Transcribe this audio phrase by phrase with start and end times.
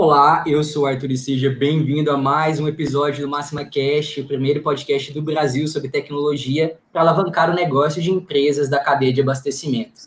[0.00, 4.18] Olá, eu sou o Arthur e seja bem-vindo a mais um episódio do Máxima Cash,
[4.18, 9.12] o primeiro podcast do Brasil sobre tecnologia para alavancar o negócio de empresas da cadeia
[9.12, 10.02] de abastecimento.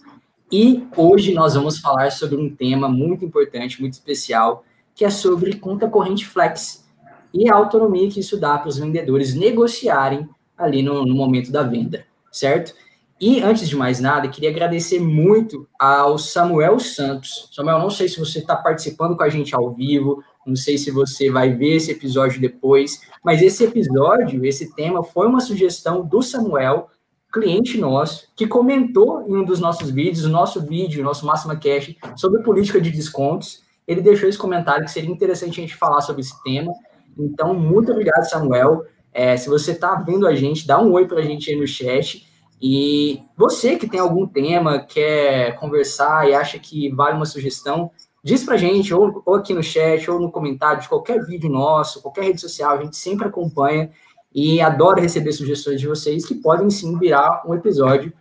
[0.49, 4.63] E hoje nós vamos falar sobre um tema muito importante, muito especial,
[4.95, 6.87] que é sobre conta corrente flex
[7.33, 10.25] e a autonomia que isso dá para os vendedores negociarem
[10.57, 12.73] ali no, no momento da venda, certo?
[13.21, 17.47] E antes de mais nada, queria agradecer muito ao Samuel Santos.
[17.53, 20.89] Samuel, não sei se você está participando com a gente ao vivo, não sei se
[20.89, 26.23] você vai ver esse episódio depois, mas esse episódio, esse tema, foi uma sugestão do
[26.23, 26.89] Samuel,
[27.31, 31.55] cliente nosso, que comentou em um dos nossos vídeos, o nosso vídeo, o nosso Máxima
[31.55, 33.61] Cash, sobre política de descontos.
[33.87, 36.73] Ele deixou esse comentário que seria interessante a gente falar sobre esse tema.
[37.15, 38.83] Então, muito obrigado, Samuel.
[39.13, 41.67] É, se você está vendo a gente, dá um oi para a gente aí no
[41.67, 42.30] chat.
[42.61, 47.89] E você que tem algum tema, quer conversar e acha que vale uma sugestão,
[48.23, 52.01] diz pra gente, ou, ou, aqui no chat, ou no comentário de qualquer vídeo nosso,
[52.03, 53.89] qualquer rede social, a gente sempre acompanha
[54.33, 58.13] e adora receber sugestões de vocês que podem sim virar um episódio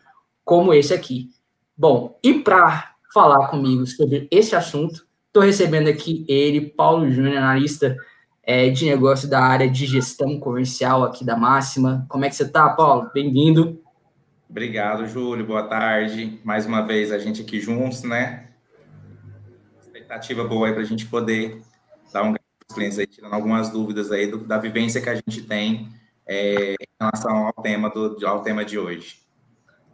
[0.42, 1.28] como esse aqui.
[1.76, 7.94] Bom, e para falar comigo sobre esse assunto, estou recebendo aqui ele, Paulo Júnior, analista
[8.42, 12.06] é, de negócio da área de gestão comercial aqui da Máxima.
[12.08, 13.10] Como é que você está, Paulo?
[13.12, 13.80] Bem-vindo.
[14.50, 15.46] Obrigado, Júlio.
[15.46, 16.40] Boa tarde.
[16.42, 18.48] Mais uma vez a gente aqui juntos, né?
[19.80, 21.62] Expectativa boa aí para a gente poder
[22.12, 25.42] dar um os clientes aí, tirando algumas dúvidas aí do, da vivência que a gente
[25.42, 25.88] tem
[26.26, 29.20] é, em relação ao tema, do, ao tema de hoje.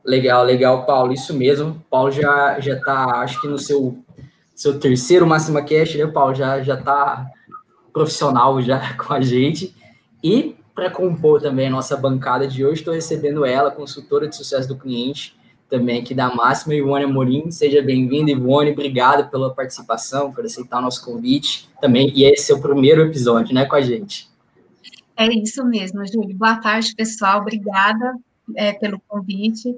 [0.02, 1.12] Legal, legal, Paulo.
[1.12, 1.84] Isso mesmo.
[1.90, 4.02] Paulo já já está, acho que no seu
[4.54, 6.34] seu terceiro Máxima Cash, né, Paulo?
[6.34, 7.26] Já já está
[7.92, 9.76] profissional já com a gente.
[10.24, 14.68] E para compor também a nossa bancada de hoje, estou recebendo ela, consultora de sucesso
[14.68, 15.34] do cliente,
[15.70, 17.50] também aqui da Máxima, Ivone Amorim.
[17.50, 18.72] Seja bem-vinda, Ivone.
[18.72, 22.12] Obrigado pela participação, por aceitar o nosso convite também.
[22.14, 24.28] E esse é o primeiro episódio, né, com a gente.
[25.16, 26.36] É isso mesmo, Júlio.
[26.36, 27.40] Boa tarde, pessoal.
[27.40, 28.14] Obrigada
[28.54, 29.74] é, pelo convite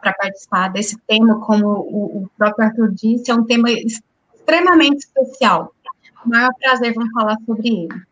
[0.00, 5.74] para participar desse tema, como o, o próprio Arthur disse, é um tema extremamente especial.
[6.24, 8.02] O maior prazer vamos falar sobre ele.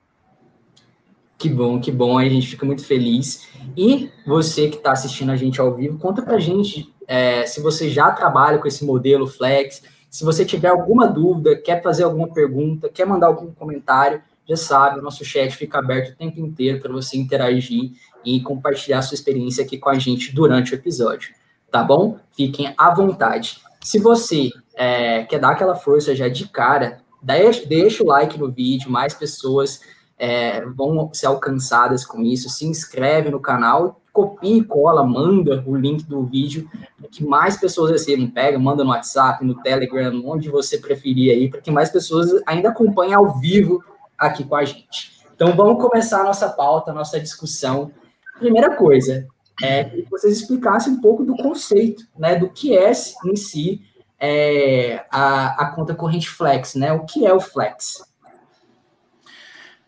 [1.44, 3.46] Que bom, que bom, a gente fica muito feliz.
[3.76, 7.60] E você que está assistindo a gente ao vivo, conta para a gente é, se
[7.60, 12.28] você já trabalha com esse modelo Flex, se você tiver alguma dúvida, quer fazer alguma
[12.32, 16.80] pergunta, quer mandar algum comentário, já sabe, o nosso chat fica aberto o tempo inteiro
[16.80, 17.90] para você interagir
[18.24, 21.34] e compartilhar sua experiência aqui com a gente durante o episódio,
[21.70, 22.18] tá bom?
[22.34, 23.58] Fiquem à vontade.
[23.82, 28.50] Se você é, quer dar aquela força já de cara, deixa, deixa o like no
[28.50, 29.82] vídeo, mais pessoas
[30.18, 32.48] é, vão ser alcançadas com isso.
[32.48, 37.56] Se inscreve no canal, copia e cola, manda o link do vídeo para que mais
[37.56, 38.30] pessoas recebam.
[38.30, 42.68] Pega, manda no WhatsApp, no Telegram, onde você preferir aí, para que mais pessoas ainda
[42.68, 43.82] acompanhem ao vivo
[44.18, 45.14] aqui com a gente.
[45.34, 47.90] Então vamos começar a nossa pauta, a nossa discussão.
[48.38, 49.26] Primeira coisa,
[49.62, 52.90] é que vocês explicassem um pouco do conceito, né, do que é
[53.24, 53.82] em si
[54.18, 56.92] é, a, a conta corrente flex, né?
[56.92, 58.02] O que é o flex?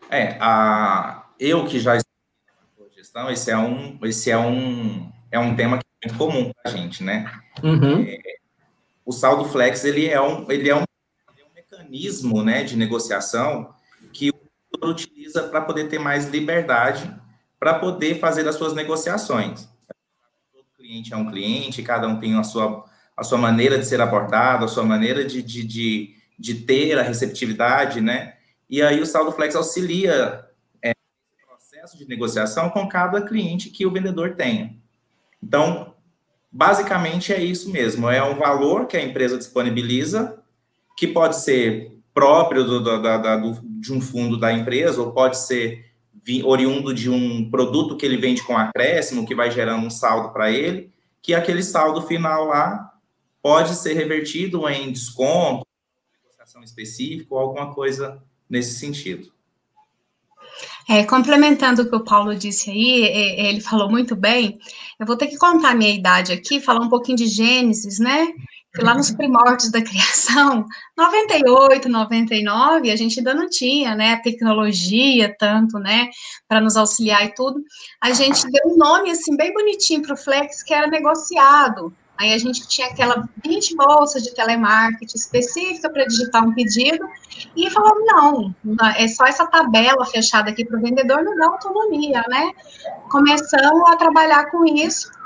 [0.09, 5.55] É, a, eu que já estou gestão, esse é um, esse é um, é um
[5.55, 7.31] tema que é muito comum para a gente, né?
[7.63, 8.03] Uhum.
[8.03, 8.19] É,
[9.05, 13.73] o saldo flex ele é um, ele é um, é um mecanismo, né, de negociação
[14.13, 14.47] que o
[14.85, 17.13] utiliza para poder ter mais liberdade
[17.59, 19.67] para poder fazer as suas negociações.
[20.53, 22.85] Todo cliente é um cliente, cada um tem a sua,
[23.15, 27.01] a sua maneira de ser abordado, a sua maneira de, de, de, de ter a
[27.01, 28.36] receptividade, né?
[28.69, 30.45] E aí o saldo flex auxilia
[30.81, 34.75] é, o processo de negociação com cada cliente que o vendedor tenha.
[35.41, 35.95] Então,
[36.51, 40.43] basicamente é isso mesmo, é um valor que a empresa disponibiliza,
[40.97, 45.85] que pode ser próprio do, do, do, de um fundo da empresa, ou pode ser
[46.43, 50.51] oriundo de um produto que ele vende com acréscimo, que vai gerando um saldo para
[50.51, 50.91] ele,
[51.21, 52.93] que aquele saldo final lá
[53.41, 55.65] pode ser revertido em desconto,
[56.11, 59.31] negociação específica ou alguma coisa nesse sentido.
[60.89, 64.57] É, complementando o que o Paulo disse aí, ele falou muito bem.
[64.97, 68.27] Eu vou ter que contar a minha idade aqui, falar um pouquinho de Gênesis, né?
[68.73, 70.65] Que lá nos primórdios da criação,
[70.97, 76.09] 98, 99, a gente ainda não tinha, né, a tecnologia tanto, né,
[76.47, 77.61] para nos auxiliar e tudo.
[77.99, 81.93] A gente deu um nome, assim, bem bonitinho para o Flex, que era negociado.
[82.19, 87.07] Aí a gente tinha aquela 20 bolsas de telemarketing específica para digitar um pedido
[87.55, 88.55] e falou: não,
[88.97, 92.51] é só essa tabela fechada aqui para o vendedor não dá autonomia, né?
[93.09, 95.16] Começamos a trabalhar com isso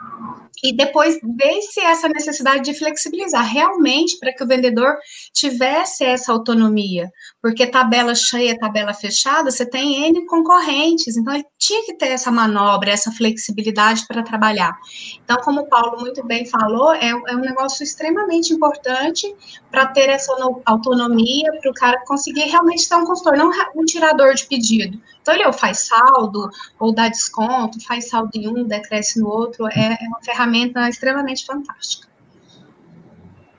[0.64, 4.98] e depois ver se essa necessidade de flexibilizar realmente para que o vendedor
[5.34, 7.10] tivesse essa autonomia,
[7.42, 12.32] porque tabela cheia, tabela fechada, você tem N concorrentes, então ele tinha que ter essa
[12.32, 14.78] manobra, essa flexibilidade para trabalhar.
[15.24, 19.34] Então, como o Paulo muito bem falou, é, é um negócio extremamente importante
[19.72, 20.32] para ter essa
[20.66, 25.02] autonomia, para o cara conseguir realmente ser um consultor, não um tirador de pedido.
[25.22, 29.68] Então, ele ou faz saldo, ou dá desconto, faz saldo em um, decresce no outro,
[29.68, 32.10] é, é uma ferramenta extremamente fantástica.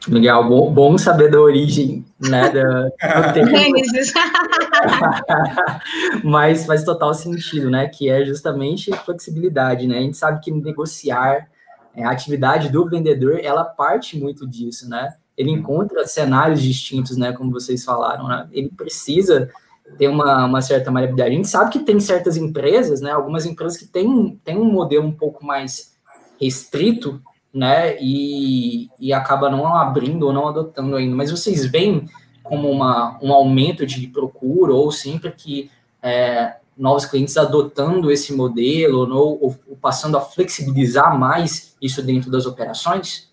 [0.09, 2.91] Legal, bom, bom saber da origem, né, da,
[6.25, 11.49] Mas faz total sentido, né, que é justamente flexibilidade, né, a gente sabe que negociar,
[11.95, 17.33] é, a atividade do vendedor, ela parte muito disso, né, ele encontra cenários distintos, né,
[17.33, 19.53] como vocês falaram, né, ele precisa
[19.97, 21.31] ter uma, uma certa maleabilidade.
[21.31, 25.07] A gente sabe que tem certas empresas, né, algumas empresas que têm, têm um modelo
[25.07, 25.97] um pouco mais
[26.41, 27.21] restrito,
[27.53, 31.15] né, e, e acaba não abrindo ou não adotando ainda.
[31.15, 32.09] Mas vocês veem
[32.43, 35.71] como uma, um aumento de procura, ou sempre que
[36.03, 42.31] é, novos clientes adotando esse modelo, ou, ou, ou, passando a flexibilizar mais isso dentro
[42.31, 43.31] das operações?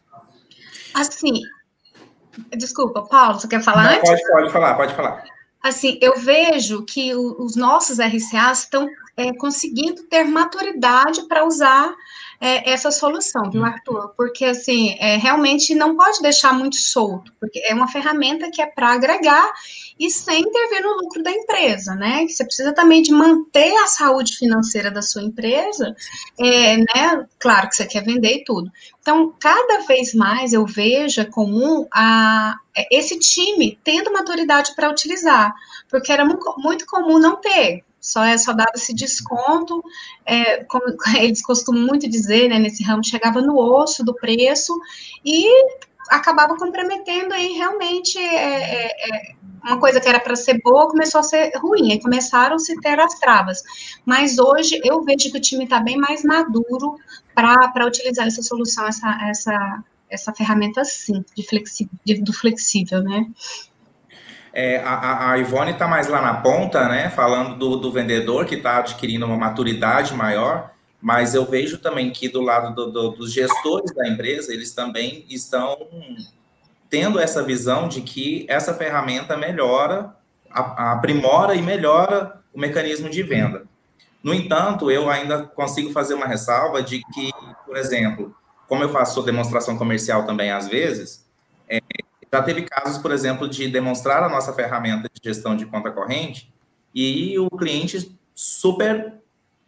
[0.93, 1.33] Assim,
[2.57, 4.09] desculpa, Paulo, você quer falar não, antes?
[4.09, 5.23] Pode, pode falar, pode falar.
[5.61, 11.93] Assim, eu vejo que os nossos RCAs estão é, conseguindo ter maturidade para usar
[12.41, 14.13] é, essa solução, viu, Arthur?
[14.15, 18.65] Porque, assim, é, realmente não pode deixar muito solto, porque é uma ferramenta que é
[18.65, 19.51] para agregar
[19.99, 22.25] e sem intervir no lucro da empresa, né?
[22.27, 25.93] Você precisa também de manter a saúde financeira da sua empresa,
[26.39, 27.27] é, né?
[27.37, 28.71] Claro que você quer vender e tudo.
[29.01, 32.55] Então, cada vez mais eu vejo é comum a,
[32.89, 35.53] esse time tendo maturidade para utilizar,
[35.89, 39.83] porque era muito comum não ter só é só esse desconto,
[40.25, 40.85] é, como
[41.17, 44.77] eles costumam muito dizer, né, nesse ramo, chegava no osso do preço
[45.25, 45.47] e
[46.09, 51.19] acabava comprometendo aí realmente é, é, é uma coisa que era para ser boa começou
[51.19, 53.61] a ser ruim, aí começaram a se ter as travas.
[54.05, 56.95] Mas hoje eu vejo que o time está bem mais maduro
[57.35, 63.25] para utilizar essa solução, essa, essa, essa ferramenta sim, de flexi, de, do flexível, né?
[64.53, 67.09] É, a, a Ivone está mais lá na ponta, né?
[67.09, 72.27] Falando do, do vendedor que está adquirindo uma maturidade maior, mas eu vejo também que
[72.27, 75.77] do lado do, do, dos gestores da empresa, eles também estão
[76.89, 80.13] tendo essa visão de que essa ferramenta melhora,
[80.49, 83.63] aprimora e melhora o mecanismo de venda.
[84.23, 87.31] No entanto, eu ainda consigo fazer uma ressalva de que,
[87.65, 88.35] por exemplo,
[88.67, 91.25] como eu faço demonstração comercial também às vezes,
[91.69, 91.79] é,
[92.31, 96.53] já teve casos, por exemplo, de demonstrar a nossa ferramenta de gestão de conta corrente
[96.93, 99.15] e o cliente super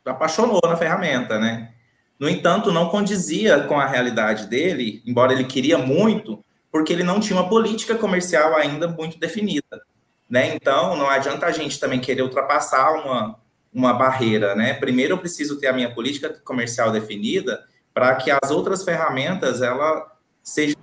[0.06, 1.72] apaixonou na ferramenta, né?
[2.20, 7.20] No entanto, não condizia com a realidade dele, embora ele queria muito, porque ele não
[7.20, 9.82] tinha uma política comercial ainda muito definida,
[10.30, 10.54] né?
[10.56, 13.40] Então, não adianta a gente também querer ultrapassar uma,
[13.74, 14.76] uma barreira, né?
[14.76, 20.12] Primeiro eu preciso ter a minha política comercial definida para que as outras ferramentas ela
[20.44, 20.80] sejam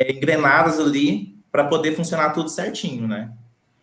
[0.00, 3.30] é, engrenadas ali para poder funcionar tudo certinho, né?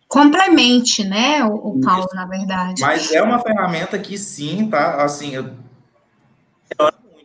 [0.08, 2.80] Complemente, né, o, o Paulo, na verdade.
[2.82, 5.50] Mas é uma ferramenta que sim, tá, assim, eu,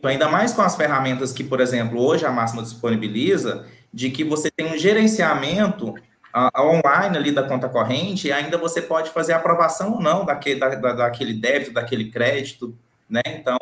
[0.06, 4.24] muito, ainda mais com as ferramentas que, por exemplo, hoje a Máxima disponibiliza, de que
[4.24, 5.96] você tem um gerenciamento
[6.32, 10.60] a, online ali da conta corrente, e ainda você pode fazer aprovação ou não daquele,
[10.60, 12.78] da, da, daquele débito, daquele crédito,
[13.10, 13.22] né?
[13.28, 13.58] Então,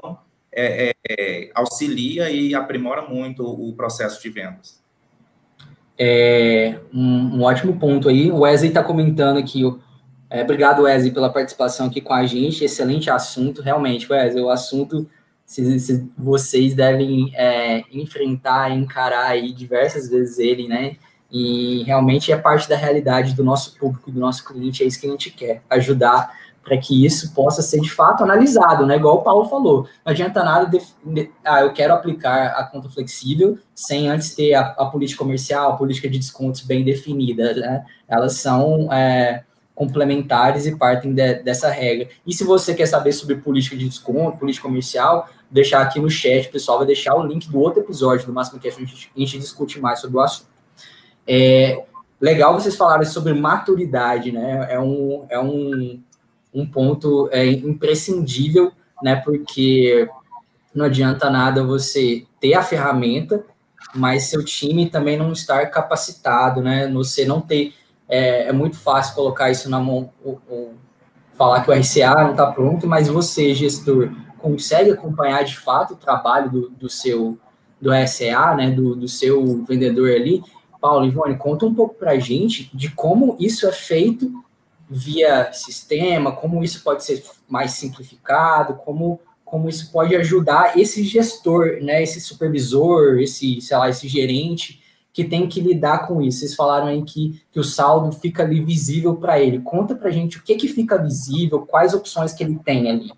[0.51, 4.82] é, é, é, auxilia e aprimora muito o processo de vendas.
[5.97, 8.31] É um, um ótimo ponto aí.
[8.31, 9.61] O Wesley está comentando aqui.
[10.29, 12.63] É, obrigado, Wesley, pela participação aqui com a gente.
[12.63, 14.43] Excelente assunto, realmente, Wesley.
[14.43, 15.07] O assunto
[15.45, 20.95] se, se vocês devem é, enfrentar, encarar aí diversas vezes ele, né?
[21.33, 25.07] E realmente é parte da realidade do nosso público, do nosso cliente, é isso que
[25.07, 26.31] a gente quer, ajudar
[26.63, 28.95] para que isso possa ser de fato analisado, né?
[28.95, 30.65] Igual o Paulo falou, não adianta nada,
[31.03, 35.71] de, ah, eu quero aplicar a conta flexível sem antes ter a, a política comercial,
[35.71, 37.83] a política de descontos bem definida, né?
[38.07, 39.43] Elas são é,
[39.75, 42.07] complementares e partem de, dessa regra.
[42.25, 46.47] E se você quer saber sobre política de desconto, política comercial, deixar aqui no chat,
[46.47, 49.39] o pessoal vai deixar o link do outro episódio do Máximo a gente, a gente
[49.39, 50.52] discute mais sobre o assunto.
[51.27, 51.83] É,
[52.19, 54.67] legal vocês falarem sobre maturidade, né?
[54.69, 56.01] É um, é um
[56.53, 59.15] um ponto é, imprescindível, né?
[59.15, 60.07] Porque
[60.73, 63.43] não adianta nada você ter a ferramenta,
[63.95, 66.87] mas seu time também não estar capacitado, né?
[66.93, 67.73] Você não ter.
[68.07, 70.73] É, é muito fácil colocar isso na mão, ou, ou
[71.35, 75.97] falar que o RCA não está pronto, mas você, gestor, consegue acompanhar de fato o
[75.97, 77.37] trabalho do, do seu
[77.81, 80.41] do SA, né, do, do seu vendedor ali.
[80.83, 84.43] Paulo, Ivone, conta um pouco para a gente de como isso é feito
[84.89, 91.77] via sistema, como isso pode ser mais simplificado, como, como isso pode ajudar esse gestor,
[91.81, 96.39] né, esse supervisor, esse, sei lá, esse gerente que tem que lidar com isso.
[96.39, 99.61] Vocês falaram aí que, que o saldo fica ali visível para ele.
[99.61, 103.09] Conta para gente o que, que fica visível, quais opções que ele tem ali.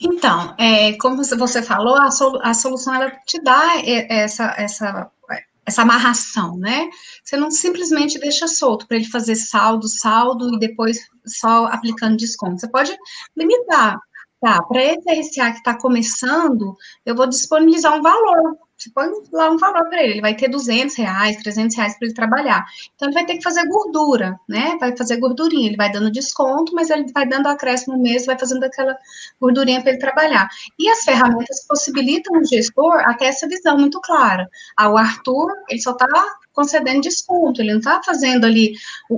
[0.00, 5.10] Então, é, como você falou, a, solu a solução ela te dá essa, essa,
[5.70, 6.88] essa amarração, né?
[7.24, 12.60] Você não simplesmente deixa solto para ele fazer saldo, saldo e depois só aplicando desconto.
[12.60, 12.96] Você pode
[13.36, 13.98] limitar.
[14.40, 16.74] Tá, para esse RCA que está começando,
[17.04, 20.48] eu vou disponibilizar um valor você põe lá um valor para ele, ele vai ter
[20.48, 22.64] 200 reais, 300 reais para ele trabalhar.
[22.94, 24.78] Então, ele vai ter que fazer gordura, né?
[24.80, 28.38] Vai fazer gordurinha, ele vai dando desconto, mas ele vai dando acréscimo no mês, vai
[28.38, 28.96] fazendo aquela
[29.38, 30.48] gordurinha para ele trabalhar.
[30.78, 34.48] E as ferramentas possibilitam o gestor até essa visão muito clara.
[34.76, 36.06] Ah, o Arthur, ele só está
[36.52, 38.74] concedendo desconto, ele não está fazendo ali.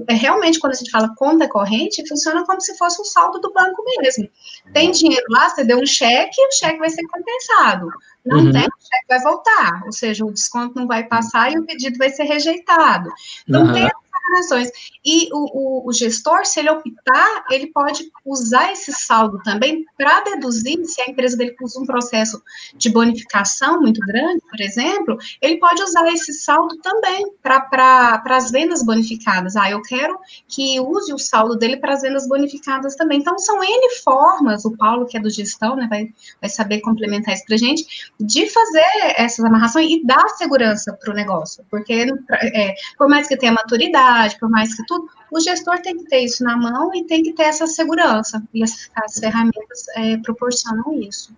[0.08, 3.52] É, realmente, quando a gente fala conta corrente, funciona como se fosse um saldo do
[3.52, 4.28] banco mesmo.
[4.72, 7.88] Tem dinheiro lá, você deu um cheque, o cheque vai ser compensado.
[8.24, 8.52] Não uhum.
[8.52, 11.98] tem, o cheque vai voltar, ou seja, o desconto não vai passar e o pedido
[11.98, 13.10] vai ser rejeitado.
[13.48, 13.72] Não uhum.
[13.72, 13.90] tem
[14.22, 14.70] declarações.
[15.04, 20.20] E o, o, o, gestor, se ele optar, ele pode usar esse saldo também para
[20.22, 22.40] deduzir, se a empresa dele usa um processo
[22.76, 28.84] de bonificação muito grande, por exemplo, ele pode usar esse saldo também para as vendas
[28.84, 29.56] bonificadas.
[29.56, 33.18] Ah, eu quero que use o saldo dele para as vendas bonificadas também.
[33.18, 36.08] Então, são N formas, o Paulo, que é do gestão, né, vai,
[36.40, 37.84] vai saber complementar isso para gente,
[38.20, 38.84] de fazer
[39.16, 41.64] essas amarrações e dar segurança para o negócio.
[41.70, 42.06] Porque,
[42.54, 46.20] é, por mais que tenha maturidade, por mais que tudo, o gestor tem que ter
[46.20, 48.42] isso na mão e tem que ter essa segurança.
[48.52, 51.34] E as, as ferramentas é, proporcionam isso.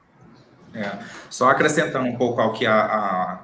[0.74, 0.98] É.
[1.30, 3.40] Só acrescentando um pouco ao que a, a,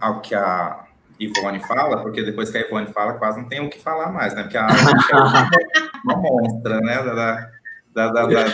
[0.00, 0.84] ao que a
[1.18, 4.34] Ivone fala, porque depois que a Ivone fala, quase não tem o que falar mais,
[4.34, 4.42] né?
[4.42, 4.70] Porque a é
[6.04, 7.02] uma monstra, né?
[7.02, 7.50] Da,
[7.92, 8.44] da, da,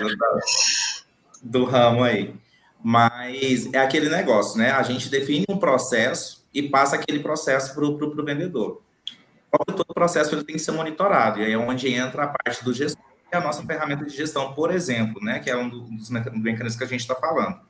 [1.42, 2.35] do ramo aí.
[2.83, 4.73] Mas é aquele negócio, né?
[4.73, 8.86] A gente define um processo e passa aquele processo para o vendedor
[9.50, 12.65] todo o processo ele tem que ser monitorado, e aí é onde entra a parte
[12.65, 15.69] do gestor, que é a nossa ferramenta de gestão, por exemplo, né, que é um
[15.69, 17.61] dos mecanismos que a gente está falando.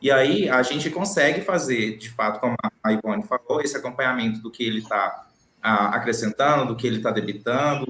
[0.00, 4.50] E aí a gente consegue fazer, de fato, como a Ivone falou, esse acompanhamento do
[4.50, 5.26] que ele está
[5.62, 7.86] acrescentando, do que ele está debitando,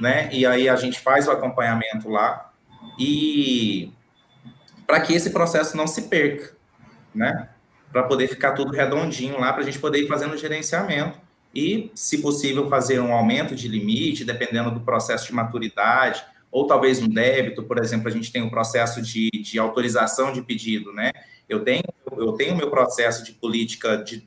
[0.00, 0.30] né?
[0.32, 2.50] E aí a gente faz o acompanhamento lá
[2.98, 3.92] e
[4.86, 6.56] para que esse processo não se perca,
[7.14, 7.50] né?
[7.92, 11.20] Para poder ficar tudo redondinho lá, para a gente poder ir fazendo o gerenciamento
[11.54, 17.00] e, se possível, fazer um aumento de limite, dependendo do processo de maturidade, ou talvez
[17.00, 21.12] um débito, por exemplo, a gente tem um processo de, de autorização de pedido, né?
[21.48, 21.82] Eu tenho
[22.16, 24.26] eu tenho meu processo de política de,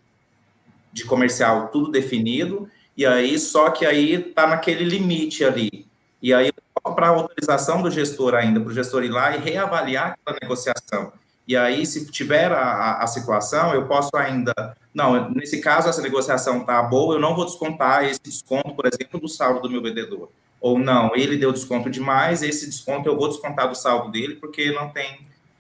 [0.92, 5.86] de comercial tudo definido, e aí só que aí está naquele limite ali.
[6.22, 6.52] E aí,
[6.96, 11.14] para autorização do gestor ainda, para o gestor ir lá e reavaliar aquela negociação.
[11.48, 14.54] E aí, se tiver a, a situação, eu posso ainda.
[14.96, 19.20] Não, nesse caso, essa negociação está boa, eu não vou descontar esse desconto, por exemplo,
[19.20, 20.32] do saldo do meu vendedor.
[20.60, 24.72] Ou não, ele deu desconto demais, esse desconto eu vou descontar do saldo dele, porque
[24.72, 25.20] não tem,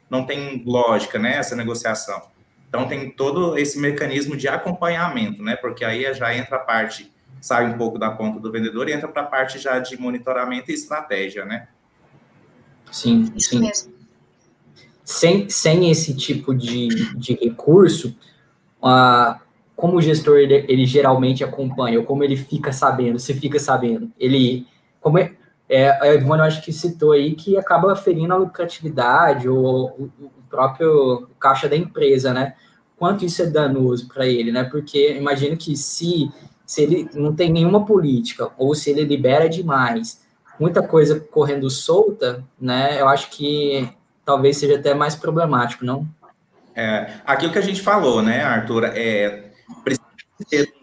[0.09, 2.21] não tem lógica, né, essa negociação.
[2.69, 7.11] Então, tem todo esse mecanismo de acompanhamento, né, porque aí já entra a parte,
[7.41, 10.71] sai um pouco da ponta do vendedor e entra para a parte já de monitoramento
[10.71, 11.67] e estratégia, né?
[12.89, 13.59] Sim, sim.
[13.59, 13.95] mesmo
[15.05, 18.17] sem, sem esse tipo de, de recurso,
[19.75, 24.11] como o gestor ele, ele, geralmente acompanha, ou como ele fica sabendo, se fica sabendo,
[24.17, 24.67] ele,
[25.01, 25.33] como é,
[25.67, 29.89] é a Ivone, eu acho que citou aí que acaba ferindo a lucratividade ou
[30.19, 32.55] o, o próprio caixa da empresa, né?
[32.97, 34.63] Quanto isso é danoso para ele, né?
[34.63, 36.31] Porque imagino que se,
[36.65, 40.23] se ele não tem nenhuma política ou se ele libera demais,
[40.59, 43.01] muita coisa correndo solta, né?
[43.01, 43.89] Eu acho que
[44.23, 46.07] talvez seja até mais problemático, não?
[46.75, 49.51] É, aquilo que a gente falou, né, Arthur, é
[49.84, 50.05] precisa
[50.50, 50.74] ter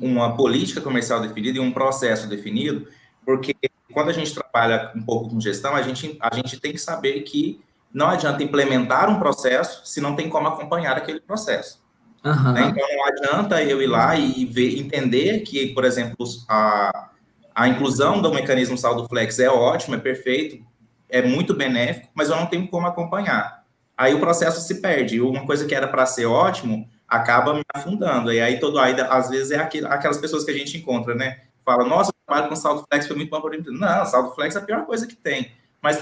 [0.00, 2.86] uma política comercial definida e um processo definido,
[3.24, 3.54] porque
[3.92, 7.22] quando a gente trabalha um pouco com gestão, a gente, a gente tem que saber
[7.22, 7.60] que
[7.92, 11.82] não adianta implementar um processo se não tem como acompanhar aquele processo.
[12.24, 12.52] Uhum.
[12.52, 12.68] Né?
[12.68, 17.10] Então, não adianta eu ir lá e ver, entender que, por exemplo, a,
[17.54, 20.64] a inclusão do mecanismo saldo flex é ótimo, é perfeito,
[21.08, 23.57] é muito benéfico, mas eu não tenho como acompanhar.
[23.98, 25.20] Aí o processo se perde.
[25.20, 28.32] Uma coisa que era para ser ótimo acaba me afundando.
[28.32, 31.40] E aí todo aí às vezes é aquelas pessoas que a gente encontra, né?
[31.64, 33.64] Fala, nossa, o trabalho com saldo flex foi muito bom para mim.
[33.66, 35.50] Não, saldo flex é a pior coisa que tem.
[35.82, 36.00] Mas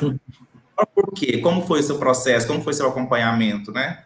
[0.95, 1.39] Por quê?
[1.39, 2.47] Como foi o seu processo?
[2.47, 4.05] Como foi seu acompanhamento, né?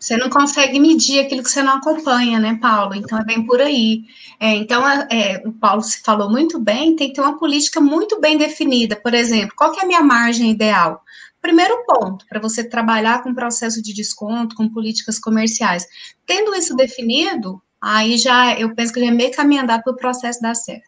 [0.00, 2.94] Você não consegue medir aquilo que você não acompanha, né, Paulo?
[2.94, 4.04] Então é bem por aí.
[4.38, 7.80] É, então, é, é, o Paulo se falou muito bem, tem que ter uma política
[7.80, 8.94] muito bem definida.
[8.96, 11.02] Por exemplo, qual que é a minha margem ideal?
[11.40, 15.86] Primeiro ponto, para você trabalhar com processo de desconto, com políticas comerciais.
[16.26, 19.96] Tendo isso definido, aí já eu penso que já é meio caminho andado para o
[19.96, 20.84] processo dar certo.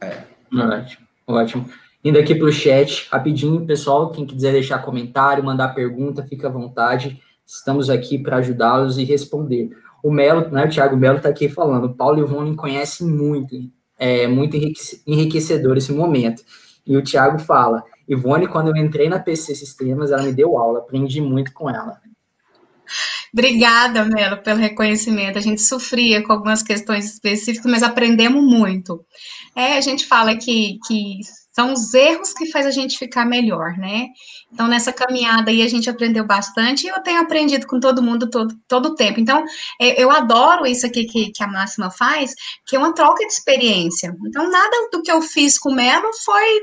[0.00, 0.24] É.
[0.52, 1.70] Ótimo, ótimo.
[2.04, 6.50] Indo aqui para o chat, rapidinho, pessoal, quem quiser deixar comentário, mandar pergunta, fica à
[6.50, 7.20] vontade.
[7.44, 9.70] Estamos aqui para ajudá-los e responder.
[10.02, 13.06] O Melo, né, o Thiago Melo está aqui falando, o Paulo e o Rony conhecem
[13.08, 13.56] muito,
[13.98, 14.56] é muito
[15.06, 16.42] enriquecedor esse momento.
[16.86, 20.80] E o Thiago fala, Ivone, quando eu entrei na PC Sistemas, ela me deu aula,
[20.80, 22.00] aprendi muito com ela.
[23.32, 25.36] Obrigada, Melo, pelo reconhecimento.
[25.36, 29.04] A gente sofria com algumas questões específicas, mas aprendemos muito.
[29.54, 31.18] É, a gente fala que, que
[31.56, 34.08] são os erros que faz a gente ficar melhor, né?
[34.52, 38.28] Então, nessa caminhada aí, a gente aprendeu bastante e eu tenho aprendido com todo mundo
[38.28, 39.20] todo, o tempo.
[39.20, 39.42] Então,
[39.80, 42.32] é, eu adoro isso aqui que, que a Máxima faz,
[42.66, 44.14] que é uma troca de experiência.
[44.26, 46.62] Então, nada do que eu fiz com o Melo foi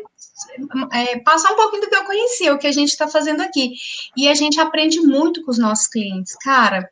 [0.92, 3.74] é, passar um pouquinho do que eu conhecia, o que a gente está fazendo aqui.
[4.16, 6.36] E a gente aprende muito com os nossos clientes.
[6.44, 6.88] Cara,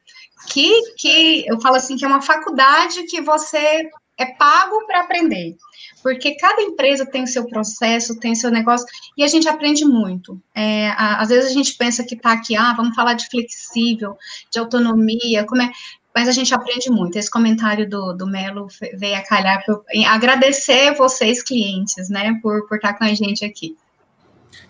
[0.47, 5.55] que, que eu falo assim, que é uma faculdade que você é pago para aprender
[6.01, 8.85] porque cada empresa tem seu processo, tem seu negócio,
[9.17, 10.41] e a gente aprende muito.
[10.53, 14.17] É, às vezes a gente pensa que está aqui, ah, vamos falar de flexível,
[14.51, 15.71] de autonomia, como é,
[16.13, 17.17] mas a gente aprende muito.
[17.17, 22.75] Esse comentário do, do Melo veio a calhar para agradecer vocês, clientes, né, por, por
[22.75, 23.75] estar com a gente aqui.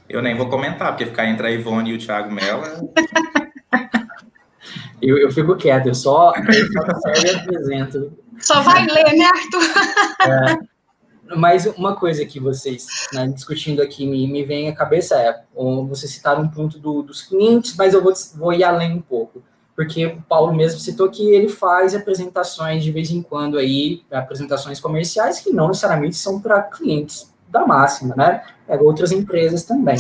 [0.08, 2.64] Eu nem vou comentar, porque ficar entre a Ivone e o Thiago Mello.
[2.66, 3.90] É
[5.02, 8.18] eu, eu fico quieto, eu só, eu só apresento.
[8.40, 9.64] Só vai ler, né, Arthur?
[10.28, 10.72] É.
[11.36, 15.42] Mas uma coisa que vocês, né, discutindo aqui, me, me vem à cabeça é,
[15.88, 19.42] vocês citaram um ponto do, dos clientes, mas eu vou, vou ir além um pouco,
[19.76, 24.80] porque o Paulo mesmo citou que ele faz apresentações de vez em quando aí, apresentações
[24.80, 28.44] comerciais que não necessariamente são para clientes da máxima, né?
[28.68, 29.98] É, outras empresas também.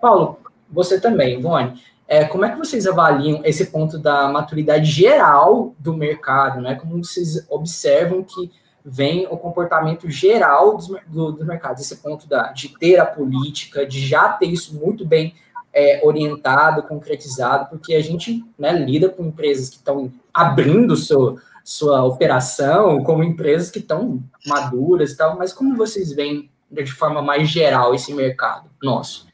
[0.00, 0.38] Paulo,
[0.70, 5.94] você também, Ivone, é, como é que vocês avaliam esse ponto da maturidade geral do
[5.94, 6.74] mercado, né?
[6.74, 8.50] Como vocês observam que
[8.84, 13.86] vem o comportamento geral dos, do, do mercado, esse ponto da, de ter a política,
[13.86, 15.34] de já ter isso muito bem
[15.72, 22.04] é, orientado, concretizado, porque a gente né, lida com empresas que estão abrindo seu, sua
[22.04, 27.48] operação, como empresas que estão maduras e tal, mas como vocês veem de forma mais
[27.48, 29.28] geral esse mercado nosso?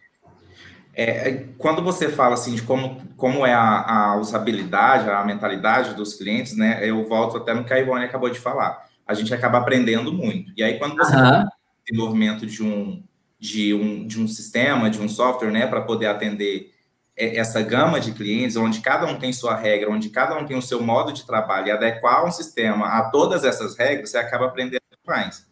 [0.95, 5.95] É, é quando você fala assim de como, como é a, a usabilidade, a mentalidade
[5.95, 6.81] dos clientes, né?
[6.83, 10.53] Eu volto até no que a Ivone acabou de falar a gente acaba aprendendo muito.
[10.57, 11.31] E aí, quando você uhum.
[11.31, 11.49] tem
[11.87, 13.03] desenvolvimento de um,
[13.39, 16.73] de, um, de um sistema, de um software, né, para poder atender
[17.17, 20.63] essa gama de clientes, onde cada um tem sua regra, onde cada um tem o
[20.63, 24.83] seu modo de trabalho e adequar um sistema a todas essas regras, você acaba aprendendo
[25.07, 25.47] mais.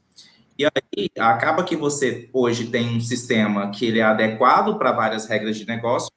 [0.58, 5.26] E aí, acaba que você hoje tem um sistema que ele é adequado para várias
[5.26, 6.10] regras de negócio,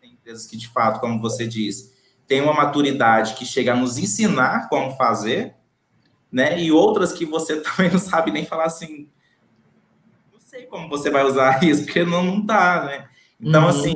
[0.00, 1.92] tem empresas que, de fato, como você diz,
[2.26, 5.54] tem uma maturidade que chega a nos ensinar como fazer,
[6.30, 6.60] né?
[6.60, 9.08] E outras que você também não sabe nem falar assim,
[10.52, 13.08] sei como você vai usar isso, porque não, não tá, né?
[13.40, 13.68] Então, uhum.
[13.68, 13.94] assim,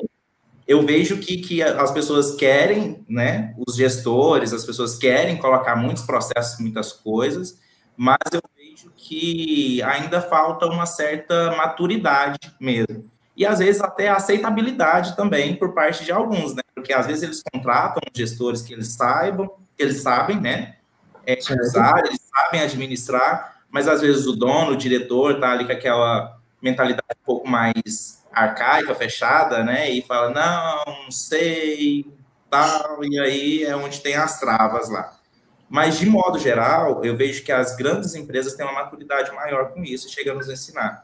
[0.67, 3.55] eu vejo que, que as pessoas querem, né?
[3.67, 7.61] Os gestores, as pessoas querem colocar muitos processos, muitas coisas,
[7.95, 13.11] mas eu vejo que ainda falta uma certa maturidade mesmo.
[13.37, 16.63] E às vezes até aceitabilidade também por parte de alguns, né?
[16.75, 20.77] Porque às vezes eles contratam gestores que eles saibam, que eles sabem, né?
[21.27, 25.73] É, usar, eles sabem administrar, mas às vezes o dono, o diretor, tá ali com
[25.73, 26.36] aquela
[26.71, 29.91] mentalidade um pouco mais arcaica, fechada, né?
[29.91, 32.07] E fala, não, não sei,
[32.51, 35.17] tal, e aí é onde tem as travas lá.
[35.69, 39.83] Mas, de modo geral, eu vejo que as grandes empresas têm uma maturidade maior com
[39.83, 41.03] isso e chegam a nos ensinar.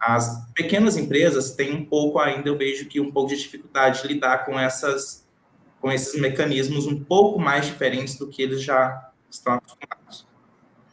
[0.00, 4.08] As pequenas empresas têm um pouco ainda, eu vejo que um pouco de dificuldade de
[4.08, 5.24] lidar com essas
[5.80, 10.26] com esses mecanismos um pouco mais diferentes do que eles já estão acostumados.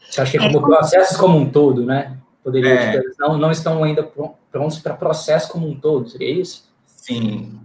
[0.10, 2.18] Você acha que é como processos como um todo, né?
[2.44, 3.02] Poderia é.
[3.18, 4.04] não, não estão ainda
[4.52, 6.70] prontos para processo como um todo, seria isso?
[6.86, 7.60] Sim.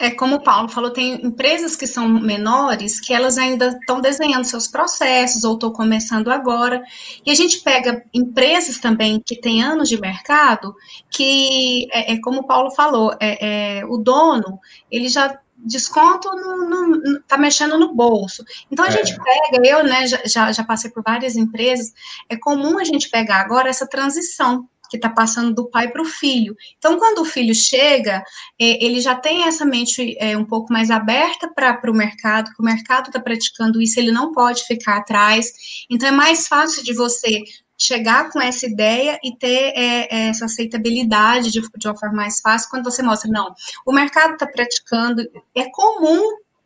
[0.00, 4.44] É como o Paulo falou, tem empresas que são menores que elas ainda estão desenhando
[4.44, 6.82] seus processos ou estão começando agora.
[7.24, 10.74] E a gente pega empresas também que têm anos de mercado,
[11.08, 14.58] que é, é como o Paulo falou, é, é, o dono
[14.90, 18.44] ele já desconto no, no, tá mexendo no bolso.
[18.70, 18.92] Então a é.
[18.92, 21.92] gente pega, eu né, já, já passei por várias empresas,
[22.28, 26.04] é comum a gente pegar agora essa transição, que está passando do pai para o
[26.04, 26.54] filho.
[26.78, 28.22] Então, quando o filho chega,
[28.60, 32.62] é, ele já tem essa mente é, um pouco mais aberta para o mercado, que
[32.62, 35.52] o mercado está praticando isso, ele não pode ficar atrás.
[35.90, 37.42] Então, é mais fácil de você
[37.76, 42.40] chegar com essa ideia e ter é, é, essa aceitabilidade de, de, uma forma mais
[42.40, 45.22] fácil quando você mostra, não, o mercado está praticando,
[45.54, 46.22] é comum,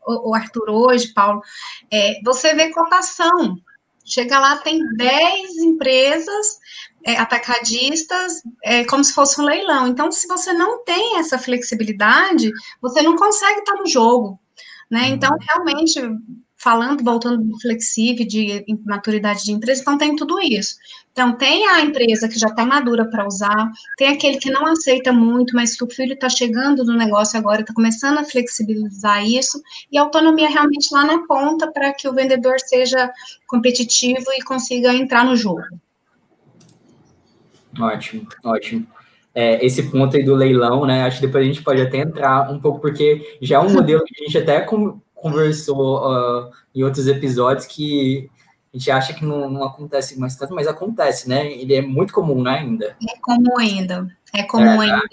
[0.06, 1.42] o, o Arthur, hoje, Paulo,
[1.90, 3.58] é, você vê cotação,
[4.04, 6.58] chega lá, tem 10 empresas
[7.04, 12.50] é, atacadistas, é, como se fosse um leilão, então se você não tem essa flexibilidade,
[12.82, 14.38] você não consegue estar no jogo,
[14.90, 15.38] né, então uhum.
[15.40, 16.00] realmente
[16.58, 20.76] falando, voltando do flexível, de maturidade de empresa, então tem tudo isso.
[21.12, 25.12] Então, tem a empresa que já está madura para usar, tem aquele que não aceita
[25.12, 29.60] muito, mas que o filho está chegando no negócio agora, está começando a flexibilizar isso,
[29.90, 33.10] e a autonomia realmente lá na ponta para que o vendedor seja
[33.46, 35.62] competitivo e consiga entrar no jogo.
[37.80, 38.86] Ótimo, ótimo.
[39.34, 41.04] É, esse ponto aí do leilão, né?
[41.04, 44.04] Acho que depois a gente pode até entrar um pouco, porque já é um modelo
[44.04, 44.60] que a gente até
[45.20, 48.30] conversou uh, em outros episódios que
[48.72, 51.50] a gente acha que não, não, acontece mais tanto, mas acontece, né?
[51.52, 52.96] Ele é muito comum, né, ainda.
[53.02, 54.06] É comum ainda.
[54.34, 55.08] É comum é, ainda.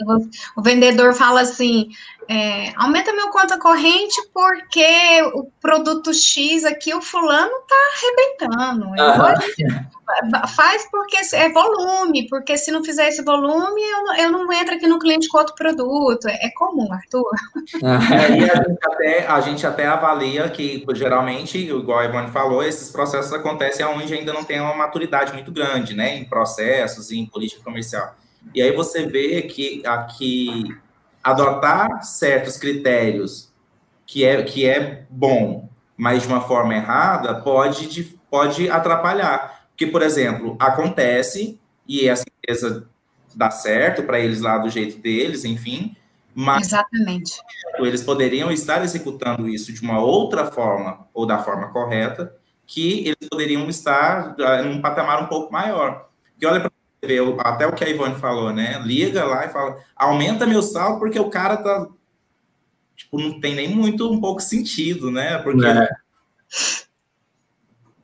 [0.57, 1.89] O vendedor fala assim:
[2.27, 8.85] é, aumenta meu conta corrente porque o produto X aqui, o fulano tá arrebentando.
[8.99, 10.47] Ah.
[10.47, 14.75] Faz porque é volume, porque se não fizer esse volume, eu não, eu não entro
[14.75, 16.27] aqui no cliente com outro produto.
[16.27, 17.31] É, é comum, Arthur.
[17.83, 17.99] Ah.
[18.35, 22.89] E a gente, até, a gente até avalia que, geralmente, igual a Ivone falou, esses
[22.89, 26.17] processos acontecem onde ainda não tem uma maturidade muito grande, né?
[26.17, 28.15] Em processos, em política comercial.
[28.53, 30.75] E aí você vê que aqui
[31.23, 33.53] adotar certos critérios
[34.05, 39.67] que é, que é bom, mas de uma forma errada, pode, pode atrapalhar.
[39.69, 42.87] Porque, por exemplo, acontece e essa empresa
[43.33, 45.95] dá certo para eles lá do jeito deles, enfim,
[46.33, 47.33] mas Exatamente.
[47.79, 52.35] eles poderiam estar executando isso de uma outra forma ou da forma correta,
[52.67, 56.09] que eles poderiam estar ah, num patamar um pouco maior.
[56.31, 56.71] Porque olha para
[57.39, 58.79] até o que a Ivone falou, né?
[58.83, 61.87] Liga lá e fala, aumenta meu saldo porque o cara tá.
[62.95, 65.37] Tipo, não tem nem muito um pouco sentido, né?
[65.39, 65.65] Porque.
[65.65, 65.89] É.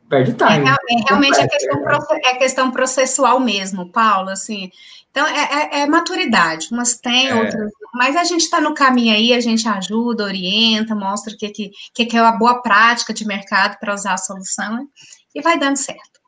[0.10, 0.68] Perde time.
[0.68, 1.86] É, é realmente é questão,
[2.26, 4.70] é questão processual mesmo, Paulo, assim.
[5.10, 7.36] Então, é, é, é maturidade, umas tem, é.
[7.36, 7.72] outras.
[7.94, 12.06] Mas a gente está no caminho aí, a gente ajuda, orienta, mostra o que, que,
[12.06, 14.88] que é uma boa prática de mercado para usar a solução
[15.36, 16.20] e vai dando certo.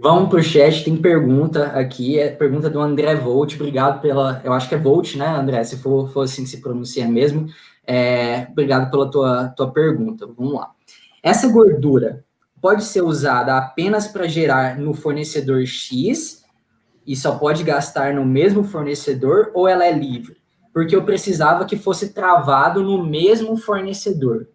[0.00, 4.52] Vamos para o chat, tem pergunta aqui, é pergunta do André Volt, obrigado pela, eu
[4.52, 7.48] acho que é Volt, né, André, se for, for assim que se pronuncia mesmo,
[7.84, 10.70] é, obrigado pela tua, tua pergunta, vamos lá.
[11.20, 12.24] Essa gordura
[12.60, 16.44] pode ser usada apenas para gerar no fornecedor X
[17.04, 20.36] e só pode gastar no mesmo fornecedor ou ela é livre?
[20.72, 24.46] Porque eu precisava que fosse travado no mesmo fornecedor.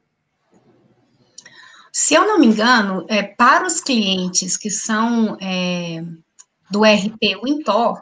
[1.95, 6.03] Se eu não me engano, é, para os clientes que são é,
[6.71, 8.01] do RP Wintor,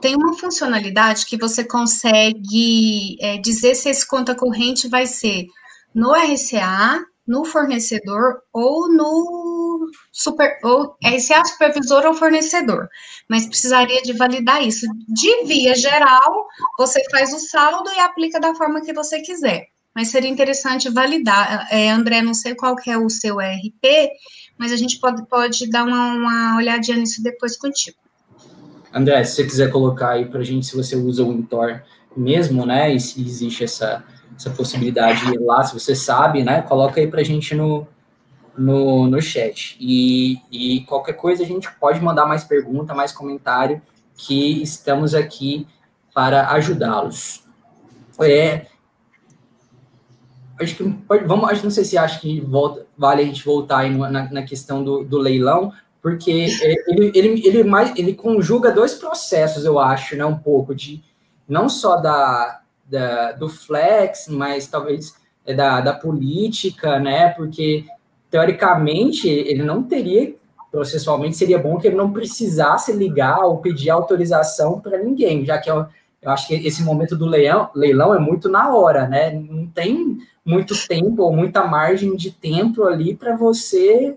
[0.00, 5.44] tem uma funcionalidade que você consegue é, dizer se esse conta corrente vai ser
[5.94, 12.88] no RCA, no fornecedor ou no super ou RCA supervisor ou fornecedor.
[13.28, 14.86] Mas precisaria de validar isso.
[15.08, 16.46] De via geral,
[16.78, 21.66] você faz o saldo e aplica da forma que você quiser mas seria interessante validar.
[21.70, 24.10] É, André, não sei qual que é o seu RP,
[24.58, 27.96] mas a gente pode, pode dar uma, uma olhadinha nisso depois contigo.
[28.92, 31.82] André, se você quiser colocar aí para a gente se você usa o Intor
[32.14, 34.04] mesmo, né, e se existe essa,
[34.38, 37.86] essa possibilidade lá, se você sabe, né, coloca aí para a gente no,
[38.56, 39.78] no, no chat.
[39.80, 43.80] E, e qualquer coisa a gente pode mandar mais pergunta, mais comentário,
[44.14, 45.66] que estamos aqui
[46.12, 47.44] para ajudá-los.
[48.20, 48.66] É,
[50.60, 50.82] acho que
[51.26, 54.42] vamos, acho, não sei se acho que volta, vale a gente voltar aí na, na
[54.42, 60.16] questão do, do leilão, porque ele, ele, ele, mais, ele conjuga dois processos, eu acho,
[60.16, 61.02] né, um pouco de
[61.48, 65.14] não só da, da do flex, mas talvez
[65.44, 67.84] é da, da política, né, porque
[68.30, 70.34] teoricamente ele não teria
[70.70, 75.70] processualmente seria bom que ele não precisasse ligar ou pedir autorização para ninguém, já que
[75.70, 75.86] eu,
[76.20, 79.30] eu acho que esse momento do leilão, leilão é muito na hora, né?
[79.30, 84.16] Não tem muito tempo ou muita margem de tempo ali para você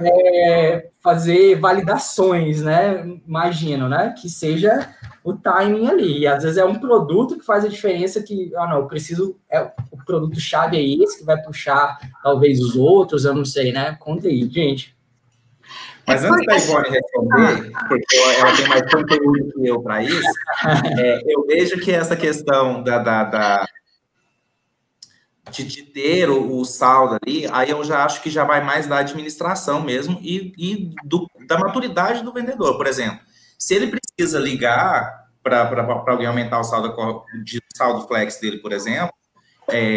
[0.00, 0.08] é.
[0.10, 3.18] É, fazer validações, né?
[3.26, 4.14] Imagino, né?
[4.18, 6.20] Que seja o timing ali.
[6.20, 9.36] E às vezes é um produto que faz a diferença que, ah, não, eu preciso,
[9.50, 13.96] é, o produto-chave é esse que vai puxar talvez os outros, eu não sei, né?
[14.00, 14.96] Conta aí, gente.
[16.06, 20.32] Mas antes da Ivone responder, porque ela tem mais conteúdo que eu para isso,
[20.98, 23.68] é, eu vejo que essa questão da, da, da
[25.50, 28.86] de, de, ter o, o, saldo ali, aí eu já acho que já vai mais
[28.86, 32.76] da administração mesmo e, e do, da maturidade do vendedor.
[32.76, 33.20] Por exemplo,
[33.58, 35.68] se ele precisa ligar para
[36.06, 39.12] alguém aumentar o saldo de saldo flex dele, por exemplo,
[39.70, 39.96] é,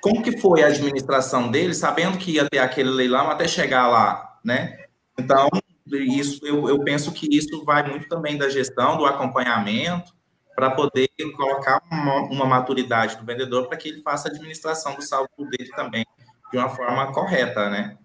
[0.00, 4.38] como que foi a administração dele, sabendo que ia ter aquele leilão até chegar lá,
[4.44, 4.78] né?
[5.18, 5.48] Então,
[5.86, 10.12] isso eu, eu penso que isso vai muito também da gestão, do acompanhamento,
[10.58, 15.02] para poder colocar uma, uma, maturidade do vendedor para que ele faça a administração do
[15.02, 16.04] saldo dele também
[16.50, 17.96] de uma forma correta, né?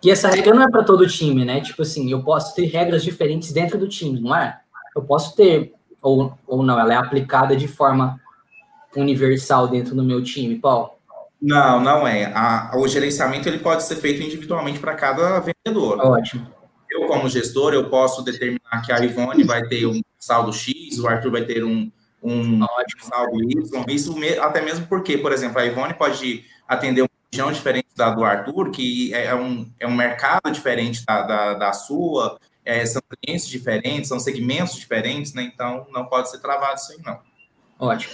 [0.00, 1.60] E essa regra não é para todo time, né?
[1.60, 4.60] Tipo assim, eu posso ter regras diferentes dentro do time, não é?
[4.94, 8.20] Eu posso ter, ou, ou não, ela é aplicada de forma
[8.94, 10.90] universal dentro do meu time, Paulo?
[11.42, 12.26] Não, não é.
[12.32, 15.98] A, o gerenciamento ele pode ser feito individualmente para cada vendedor.
[15.98, 16.46] Ótimo.
[16.90, 21.06] Eu, como gestor, eu posso determinar que a Ivone vai ter um saldo X, o
[21.06, 21.90] Arthur vai ter um,
[22.22, 22.60] um
[23.00, 23.84] saldo Y.
[23.88, 28.24] Isso até mesmo porque, por exemplo, a Ivone pode atender uma região diferente da do
[28.24, 33.02] Arthur, que é, é um, é um mercado diferente da, da, da sua, é, são
[33.22, 35.42] clientes diferentes, são segmentos diferentes, né?
[35.42, 37.18] Então, não pode ser travado isso aí, não.
[37.78, 38.12] Ótimo.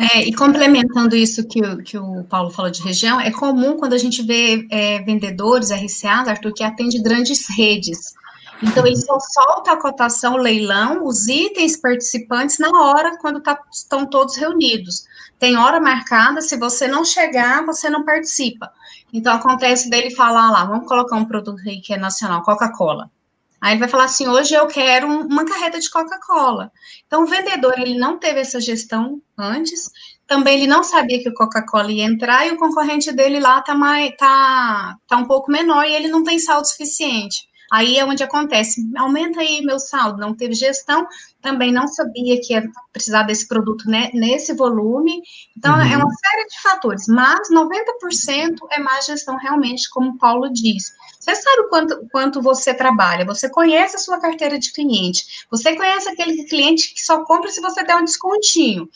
[0.00, 3.94] É, e complementando isso que, o, que o Paulo falou de região, é comum quando
[3.94, 8.14] a gente vê é, vendedores, RCAs, Arthur, que atende grandes redes.
[8.62, 14.06] Então, ele só solta a cotação, leilão, os itens participantes na hora, quando tá, estão
[14.06, 15.04] todos reunidos.
[15.36, 18.70] Tem hora marcada, se você não chegar, você não participa.
[19.12, 23.10] Então, acontece dele falar lá, vamos colocar um produto aí que é nacional, Coca-Cola.
[23.60, 26.70] Aí ele vai falar assim: hoje eu quero uma carreta de Coca-Cola.
[27.06, 29.90] Então, o vendedor ele não teve essa gestão antes,
[30.26, 33.74] também ele não sabia que o Coca-Cola ia entrar e o concorrente dele lá tá,
[33.74, 37.48] mais, tá, tá um pouco menor e ele não tem saldo suficiente.
[37.70, 41.06] Aí é onde acontece, aumenta aí meu saldo, não teve gestão,
[41.48, 45.22] também não sabia que ia precisar desse produto né, nesse volume.
[45.56, 45.80] Então, uhum.
[45.80, 50.92] é uma série de fatores, mas 90% é má gestão realmente, como o Paulo disse.
[51.18, 55.74] Você sabe o quanto, quanto você trabalha, você conhece a sua carteira de cliente, você
[55.74, 58.88] conhece aquele cliente que só compra se você der um descontinho.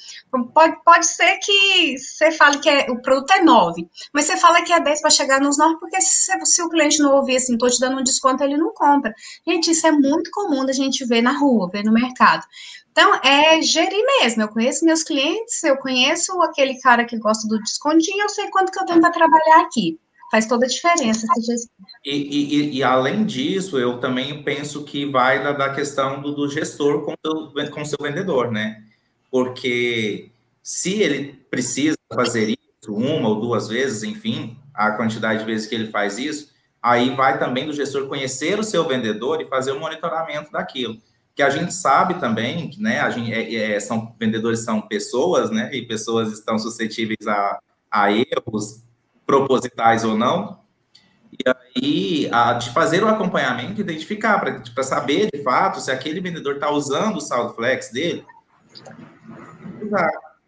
[0.55, 4.63] Pode, pode ser que você fale que é, o produto é 9, mas você fala
[4.63, 7.55] que é 10 para chegar nos 9, porque se, se, o cliente não ouvir assim,
[7.55, 9.13] estou te dando um desconto, ele não compra.
[9.47, 12.42] Gente, isso é muito comum da gente ver na rua, ver no mercado.
[12.93, 14.43] Então, é gerir mesmo.
[14.43, 18.71] Eu conheço meus clientes, eu conheço aquele cara que gosta do descontinho, eu sei quanto
[18.71, 19.99] que eu tenho para trabalhar aqui.
[20.31, 21.27] Faz toda a diferença.
[22.05, 26.49] E, e, e, além disso, eu também penso que vai da, da questão do, do
[26.49, 28.83] gestor com o com seu vendedor, né?
[29.31, 30.31] Porque
[30.63, 35.75] se ele precisa fazer isso uma ou duas vezes, enfim, a quantidade de vezes que
[35.75, 36.51] ele faz isso,
[36.83, 40.99] aí vai também do gestor conhecer o seu vendedor e fazer o monitoramento daquilo
[41.35, 45.71] que a gente sabe também, né, a gente, é, é, são, vendedores são pessoas, né,
[45.73, 47.59] e pessoas estão suscetíveis a,
[47.91, 48.83] a erros,
[49.27, 50.61] propositais ou não,
[51.33, 56.57] e aí, a, de fazer o acompanhamento, identificar, para saber, de fato, se aquele vendedor
[56.57, 58.25] está usando o saldo flex dele,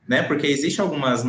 [0.06, 1.24] né, porque existe algumas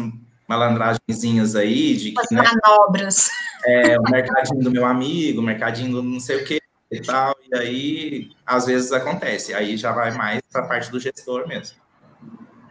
[0.47, 3.29] malandragenzinhas aí de que, né, manobras.
[3.65, 6.59] É, o mercadinho do meu amigo, o mercadinho do não sei o quê,
[6.97, 10.99] e tal, e aí às vezes acontece, aí já vai mais para a parte do
[10.99, 11.77] gestor mesmo.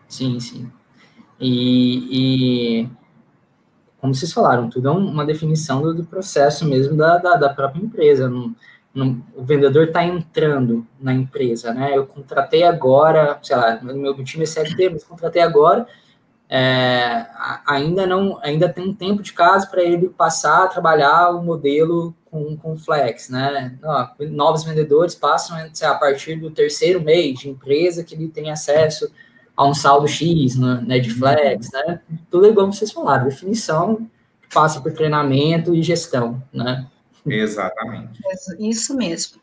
[0.08, 0.70] Sim, sim.
[1.40, 2.88] E, e
[3.98, 7.82] como vocês falaram, tudo é uma definição do, do processo mesmo da, da, da própria
[7.82, 8.28] empresa.
[8.28, 8.54] Não,
[8.94, 11.96] não, o vendedor está entrando na empresa, né?
[11.96, 15.86] Eu contratei agora, sei lá, meu time é CLT, mas contratei agora,
[16.48, 17.26] é,
[17.66, 22.14] ainda não, ainda tem um tempo de casa para ele passar a trabalhar o modelo
[22.34, 23.78] com, com Flex, né?
[23.84, 29.08] Ó, novos vendedores passam a partir do terceiro mês de empresa que ele tem acesso
[29.56, 32.00] a um saldo X né, de Flex, né?
[32.28, 34.10] Tudo igual vocês falaram, definição
[34.52, 36.88] passa por treinamento e gestão, né?
[37.24, 38.20] Exatamente.
[38.58, 39.40] Isso mesmo.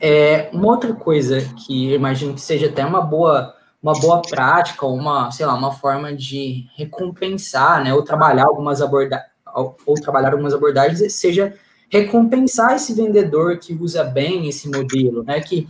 [0.00, 4.84] É, uma outra coisa que eu imagino que seja até uma boa uma boa prática,
[4.86, 10.52] uma, sei lá, uma forma de recompensar, né, ou trabalhar algumas abordagens, ou trabalhar algumas
[10.52, 11.54] abordagens, seja
[11.90, 15.40] recompensar esse vendedor que usa bem esse modelo, né?
[15.40, 15.66] Que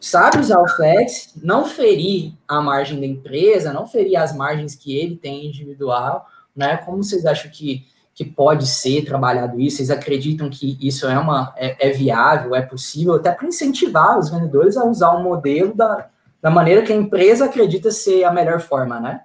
[0.00, 4.96] sabe usar o flex, não ferir a margem da empresa, não ferir as margens que
[4.96, 6.76] ele tem individual, né?
[6.78, 9.76] Como vocês acham que, que pode ser trabalhado isso?
[9.76, 14.30] Vocês acreditam que isso é, uma, é, é viável, é possível, até para incentivar os
[14.30, 16.08] vendedores a usar o modelo da,
[16.40, 19.20] da maneira que a empresa acredita ser a melhor forma, né?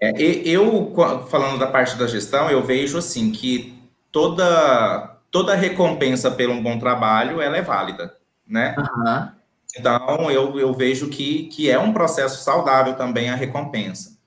[0.00, 0.92] É, eu,
[1.30, 3.71] falando da parte da gestão, eu vejo assim que
[4.12, 8.14] toda toda recompensa pelo um bom trabalho, ela é válida,
[8.46, 8.76] né?
[8.78, 9.28] Uhum.
[9.76, 14.18] Então, eu, eu vejo que, que é um processo saudável também a recompensa.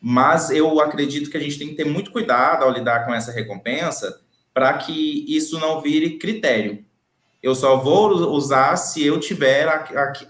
[0.00, 3.30] Mas eu acredito que a gente tem que ter muito cuidado ao lidar com essa
[3.30, 4.20] recompensa
[4.54, 6.82] para que isso não vire critério.
[7.42, 9.68] Eu só vou usar se eu tiver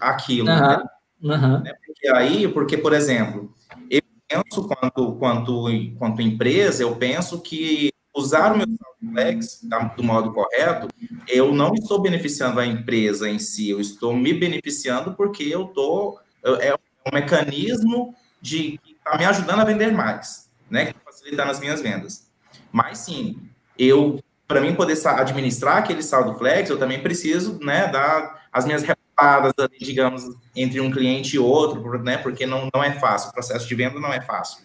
[0.01, 0.49] aquilo.
[0.49, 0.59] Uhum.
[0.59, 0.83] Né?
[1.23, 1.63] Uhum.
[1.85, 3.53] Porque aí, porque, por exemplo,
[3.89, 5.65] eu penso, quanto, quanto,
[5.97, 8.67] quanto empresa, eu penso que usar o meu
[9.13, 9.61] Flex
[9.95, 10.87] do modo correto,
[11.27, 16.19] eu não estou beneficiando a empresa em si, eu estou me beneficiando porque eu estou.
[16.59, 20.85] É um mecanismo de está me ajudando a vender mais, né?
[20.85, 22.27] Que está facilitando as minhas vendas.
[22.71, 23.39] Mas sim,
[23.77, 28.83] eu, para mim poder administrar aquele saldo flex, eu também preciso, né, dar as minhas
[28.83, 30.23] reparadas, digamos,
[30.55, 32.17] entre um cliente e outro, né?
[32.17, 34.64] Porque não, não é fácil, o processo de venda não é fácil.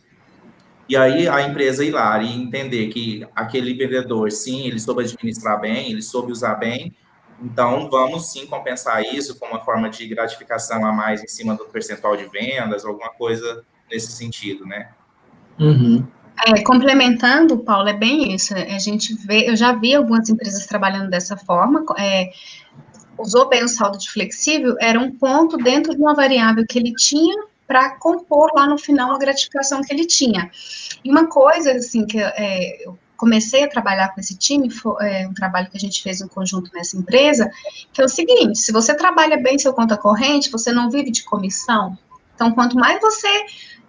[0.90, 5.60] E aí a empresa ir lá e entender que aquele vendedor, sim, ele soube administrar
[5.60, 6.92] bem, ele soube usar bem,
[7.40, 11.66] então vamos sim compensar isso com uma forma de gratificação a mais em cima do
[11.66, 14.90] percentual de vendas, alguma coisa nesse sentido, né?
[15.60, 16.04] Uhum.
[16.44, 18.52] É, complementando, Paulo, é bem isso.
[18.52, 21.84] A gente vê, eu já vi algumas empresas trabalhando dessa forma.
[21.96, 22.30] É,
[23.16, 26.92] usou bem o saldo de flexível, era um ponto dentro de uma variável que ele
[26.94, 30.50] tinha para compor lá no final a gratificação que ele tinha.
[31.04, 35.28] E uma coisa, assim, que é, eu comecei a trabalhar com esse time, foi é,
[35.28, 37.48] um trabalho que a gente fez em conjunto nessa empresa,
[37.92, 41.22] que é o seguinte, se você trabalha bem seu conta corrente, você não vive de
[41.22, 41.96] comissão,
[42.34, 43.28] então, quanto mais você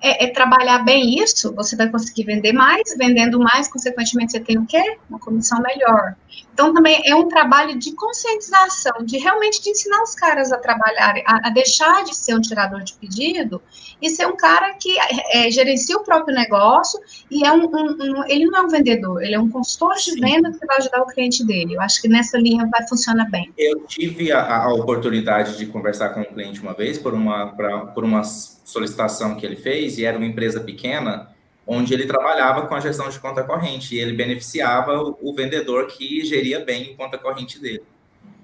[0.01, 4.57] é, é, trabalhar bem isso, você vai conseguir vender mais, vendendo mais, consequentemente, você tem
[4.57, 4.97] o quê?
[5.09, 6.15] Uma comissão melhor.
[6.53, 11.23] Então, também é um trabalho de conscientização, de realmente de ensinar os caras a trabalharem,
[11.27, 13.61] a, a deixar de ser um tirador de pedido
[14.01, 17.97] e ser um cara que é, é gerencia o próprio negócio e é um, um,
[17.99, 21.01] um, ele não é um vendedor, ele é um consultor de venda que vai ajudar
[21.01, 21.75] o cliente dele.
[21.75, 23.51] Eu acho que nessa linha vai funcionar bem.
[23.57, 27.85] Eu tive a, a oportunidade de conversar com um cliente uma vez por uma, pra,
[27.87, 28.23] por uma
[28.71, 31.29] solicitação que ele fez e era uma empresa pequena
[31.65, 35.87] onde ele trabalhava com a gestão de conta corrente e ele beneficiava o, o vendedor
[35.87, 37.83] que geria bem a conta corrente dele.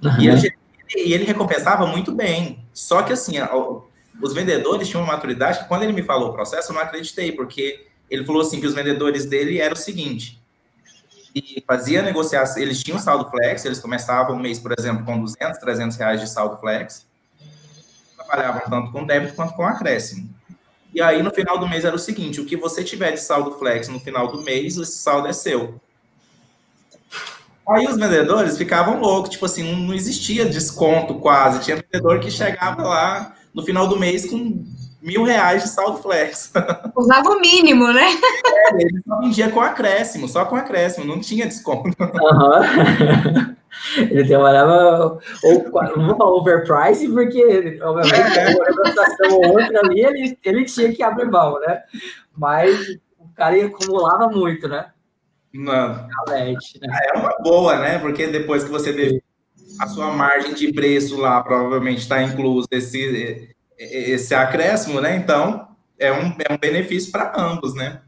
[0.04, 0.22] Uhum.
[0.22, 0.54] E, ele,
[0.96, 2.60] e, ele, recompensava muito bem.
[2.74, 3.50] Só que assim, a,
[4.22, 7.32] os vendedores tinham uma maturidade que quando ele me falou o processo, eu não acreditei,
[7.32, 10.42] porque ele falou assim que os vendedores dele eram o seguinte,
[11.36, 15.60] e fazia negociação, eles tinham saldo flex, eles começavam o mês, por exemplo, com 200,
[15.60, 17.07] 300 reais de saldo flex,
[18.28, 20.30] trabalhavam tanto com débito quanto com acréscimo.
[20.94, 23.52] E aí, no final do mês, era o seguinte: o que você tiver de saldo
[23.58, 25.80] flex no final do mês, esse saldo é seu.
[27.70, 31.64] Aí os vendedores ficavam loucos, tipo assim, não, existia desconto quase.
[31.64, 34.64] Tinha vendedor que chegava lá no final do mês com
[35.02, 36.52] mil reais de saldo flex.
[36.96, 38.08] Usava o mínimo, né?
[38.72, 41.96] É, ele só vendia com acréscimo, só com acréscimo, não tinha desconto.
[42.00, 43.56] Uhum.
[43.98, 48.56] Ele trabalhava, ou, não vou falar overprice, porque, obviamente, é.
[48.56, 51.82] uma negociação ou outra ali, ele, ele tinha que abrir mão, né?
[52.36, 54.92] Mas o cara acumulava muito, né?
[55.54, 56.08] Não.
[56.26, 56.88] Calete, né?
[57.14, 58.00] É uma boa, né?
[58.00, 59.24] Porque depois que você teve
[59.80, 65.16] a sua margem de preço lá, provavelmente está incluso esse, esse acréscimo, né?
[65.16, 65.68] Então,
[66.00, 68.02] é um, é um benefício para ambos, né?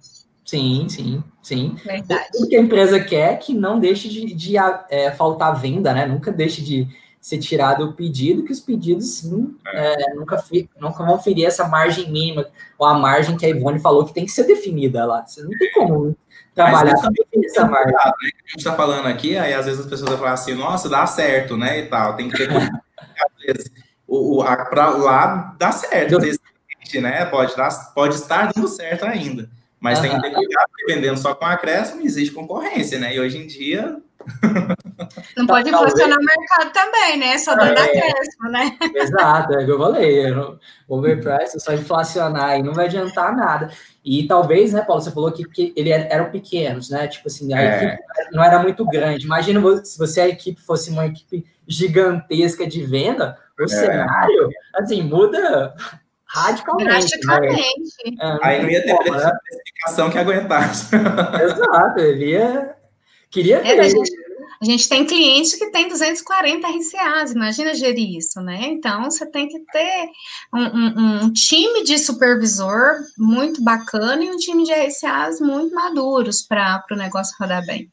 [0.50, 1.76] Sim, sim, sim.
[1.86, 2.30] Verdade.
[2.38, 4.56] O que a empresa quer é que não deixe de, de
[4.90, 6.08] é, faltar venda, né?
[6.08, 6.88] Nunca deixe de
[7.22, 9.94] ser tirado o pedido, que os pedidos, sim, é.
[9.94, 10.44] É, nunca,
[10.82, 12.48] nunca vão ferir essa margem mínima,
[12.80, 15.24] ou a margem que a Ivone falou que tem que ser definida lá.
[15.24, 16.18] Você não tem como
[16.56, 17.94] trabalhar com essa margem.
[17.94, 18.00] Né?
[18.02, 21.06] A gente está falando aqui, aí às vezes as pessoas vão falar assim, nossa, dá
[21.06, 22.16] certo, né, e tal.
[22.16, 22.50] Tem que ter...
[24.08, 26.18] o, o, a, pra lá dá certo,
[27.00, 27.24] né?
[27.26, 29.48] Pode, dar, pode estar dando certo ainda.
[29.80, 33.16] Mas tem que ter cuidado, vendendo só com acréscimo, existe concorrência, né?
[33.16, 33.98] E hoje em dia.
[35.38, 37.38] Não pode inflacionar o mercado também, né?
[37.38, 38.78] Só dando é, acréscimo, né?
[38.94, 40.26] Exato, é o que eu falei.
[40.88, 43.70] Overprice é só inflacionar e não vai adiantar nada.
[44.04, 47.08] E talvez, né, Paulo, você falou que, que ele era, eram pequenos, né?
[47.08, 47.78] Tipo assim, a é.
[47.78, 49.26] equipe não era muito grande.
[49.26, 53.68] Imagina se você a equipe fosse uma equipe gigantesca de venda, o é.
[53.68, 55.74] cenário, assim, muda
[56.30, 57.18] radicalmente.
[57.26, 58.16] Né?
[58.22, 59.32] É, Aí não ia ter como, né?
[60.12, 60.96] que aguentasse.
[60.96, 62.76] Exato, ele ia...
[63.32, 63.80] Queria é, ver.
[63.80, 64.12] a, gente,
[64.62, 68.60] a gente tem clientes que tem 240 RCAs, imagina gerir isso, né?
[68.64, 70.10] Então, você tem que ter
[70.54, 76.42] um, um, um time de supervisor muito bacana e um time de RCAs muito maduros
[76.42, 77.92] para o negócio rodar bem.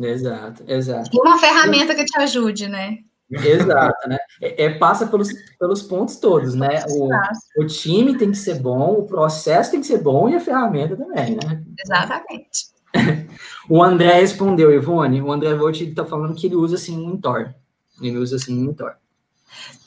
[0.00, 1.10] Exato, exato.
[1.12, 2.98] E uma ferramenta que te ajude, né?
[3.32, 4.18] Exato, né?
[4.40, 5.28] É, é, passa pelos,
[5.58, 6.84] pelos pontos todos, né?
[6.88, 7.08] O,
[7.62, 10.96] o time tem que ser bom, o processo tem que ser bom e a ferramenta
[10.96, 11.62] também, né?
[11.84, 12.72] Exatamente.
[13.68, 15.22] o André respondeu, Ivone.
[15.22, 17.54] O André Volt está falando que ele usa assim um Mentor.
[18.00, 18.94] Ele usa assim um Mentor.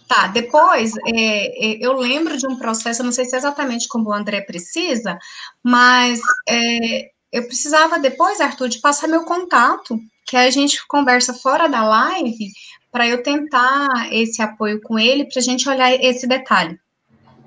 [0.07, 4.09] Tá, depois é, é, eu lembro de um processo, não sei se é exatamente como
[4.09, 5.17] o André precisa,
[5.63, 11.67] mas é, eu precisava depois, Arthur, de passar meu contato, que a gente conversa fora
[11.67, 12.51] da live,
[12.91, 16.79] para eu tentar esse apoio com ele, para a gente olhar esse detalhe.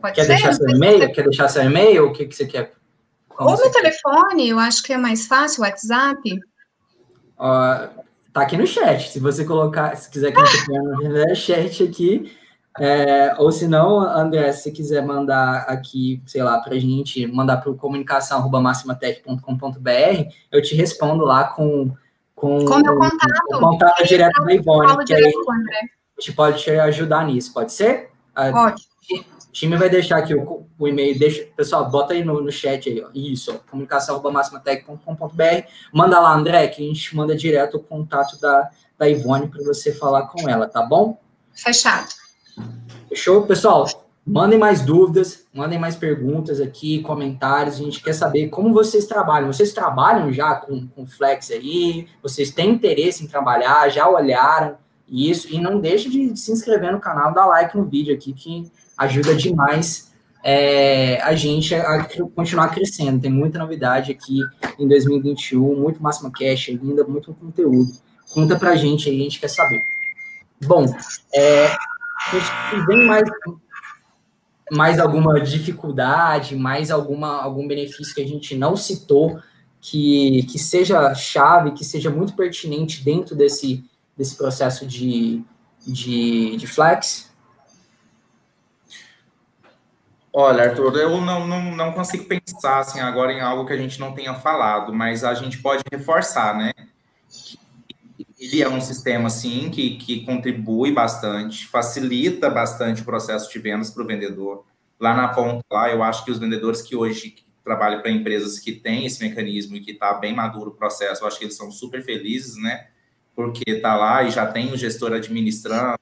[0.01, 0.29] Pode quer ser?
[0.29, 1.12] deixar seu e-mail?
[1.12, 2.07] Quer deixar seu e-mail?
[2.07, 2.72] O que, que você quer?
[3.29, 3.83] Como Ou meu quer?
[3.83, 6.35] telefone, eu acho que é mais fácil, WhatsApp.
[7.39, 7.89] Uh,
[8.33, 9.09] tá aqui no chat.
[9.11, 12.31] Se você colocar, se quiser que a gente tenha no chat aqui,
[12.79, 17.57] é, ou se não, André, se quiser mandar aqui, sei lá, para a gente, mandar
[17.57, 17.79] para o
[20.53, 21.91] eu te respondo lá com,
[22.39, 25.30] com, com meu contato, o contato direto da Ivone, que aí a
[26.20, 28.11] gente pode te ajudar nisso, pode ser?
[28.34, 28.86] Pode.
[29.49, 32.89] O time vai deixar aqui o, o e-mail, deixa, pessoal, bota aí no, no chat
[32.89, 38.70] aí, ó, isso, comunicação.maximatech.com.br, manda lá, André, que a gente manda direto o contato da,
[38.97, 41.18] da Ivone para você falar com ela, tá bom?
[41.53, 42.09] Fechado.
[43.09, 43.43] Fechou?
[43.47, 43.84] Pessoal,
[44.29, 47.76] mandem mais dúvidas, mandem mais perguntas aqui, comentários.
[47.76, 49.53] A gente quer saber como vocês trabalham.
[49.53, 52.07] Vocês trabalham já com, com Flex aí?
[52.22, 53.89] Vocês têm interesse em trabalhar?
[53.89, 54.76] Já olharam
[55.09, 55.53] isso?
[55.53, 59.35] E não deixe de, se inscrever no canal, dar like no vídeo aqui, que ajuda
[59.35, 60.12] demais
[60.45, 63.20] é, a gente a continuar crescendo.
[63.20, 64.41] Tem muita novidade aqui
[64.79, 67.91] em 2021, muito Máxima Cash ainda, muito conteúdo.
[68.31, 69.81] Conta pra gente aí, a gente quer saber.
[70.66, 70.85] Bom,
[71.35, 73.29] é, se vem mais,
[74.71, 79.41] mais alguma dificuldade, mais alguma, algum benefício que a gente não citou,
[79.81, 83.85] que, que seja chave, que seja muito pertinente dentro desse,
[84.16, 85.43] desse processo de,
[85.87, 87.29] de, de flex?
[90.33, 93.99] Olha, Arthur, eu não, não, não consigo pensar assim, agora em algo que a gente
[93.99, 96.71] não tenha falado, mas a gente pode reforçar, né?
[98.39, 103.91] Ele é um sistema, sim, que, que contribui bastante, facilita bastante o processo de vendas
[103.91, 104.64] para o vendedor.
[105.01, 107.34] Lá na ponta, lá, eu acho que os vendedores que hoje
[107.64, 111.28] trabalham para empresas que têm esse mecanismo e que está bem maduro o processo, eu
[111.28, 112.86] acho que eles são super felizes, né?
[113.34, 115.99] Porque está lá e já tem o gestor administrando,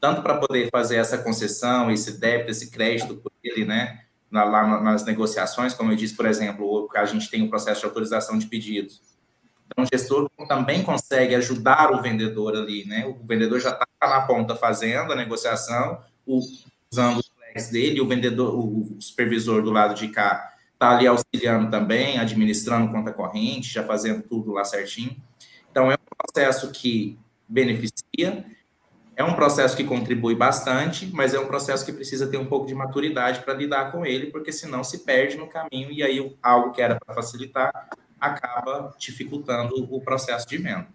[0.00, 4.02] tanto para poder fazer essa concessão, esse débito, esse crédito por ele, né?
[4.30, 8.38] Lá nas negociações, como eu disse, por exemplo, a gente tem o processo de autorização
[8.38, 9.00] de pedidos
[9.70, 13.06] então, o gestor também consegue ajudar o vendedor ali, né?
[13.06, 18.58] O vendedor já está na ponta fazendo a negociação, usando o flex dele, o vendedor,
[18.58, 24.22] o supervisor do lado de cá está ali auxiliando também, administrando conta corrente, já fazendo
[24.22, 25.16] tudo lá certinho.
[25.70, 28.46] Então, é um processo que beneficia,
[29.16, 32.66] é um processo que contribui bastante, mas é um processo que precisa ter um pouco
[32.66, 36.72] de maturidade para lidar com ele, porque senão se perde no caminho e aí algo
[36.72, 37.90] que era para facilitar
[38.20, 40.88] acaba dificultando o processo de venda.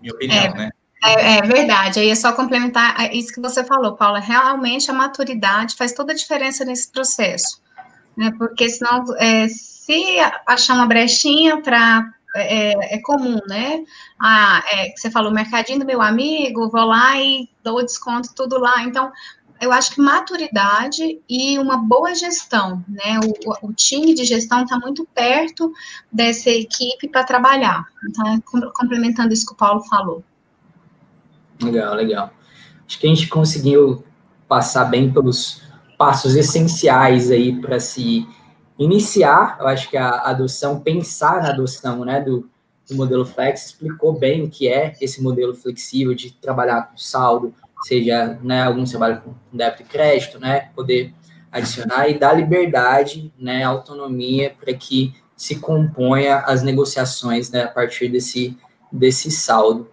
[0.00, 0.70] Minha opinião, é, né?
[1.02, 2.00] É, é, verdade.
[2.00, 4.18] Aí é só complementar isso que você falou, Paula.
[4.18, 7.60] Realmente a maturidade faz toda a diferença nesse processo.
[8.16, 8.32] Né?
[8.36, 12.12] Porque senão, é, se achar uma brechinha para.
[12.36, 13.82] É, é, comum, né?
[14.20, 18.82] Ah, é, você falou, mercadinho do meu amigo, vou lá e dou desconto tudo lá.
[18.84, 19.10] Então,
[19.60, 23.18] eu acho que maturidade e uma boa gestão, né?
[23.44, 25.72] O, o time de gestão está muito perto
[26.12, 27.86] dessa equipe para trabalhar.
[28.08, 28.40] Então,
[28.72, 30.22] complementando isso que o Paulo falou.
[31.62, 32.32] Legal, legal.
[32.86, 34.04] Acho que a gente conseguiu
[34.46, 35.60] passar bem pelos
[35.98, 38.26] passos essenciais aí para se
[38.78, 39.56] iniciar.
[39.60, 42.48] Eu acho que a adoção, pensar na adoção, né, do,
[42.88, 47.52] do modelo flex, explicou bem o que é esse modelo flexível de trabalhar com saldo,
[47.82, 51.12] seja né, alguns trabalham com débito e crédito, né, poder
[51.50, 58.08] adicionar e dar liberdade, né, autonomia para que se componha as negociações né, a partir
[58.08, 58.56] desse,
[58.92, 59.88] desse saldo.